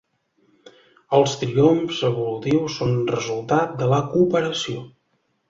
[1.17, 4.83] Els triomfs evolutius són resultat de la cooperació.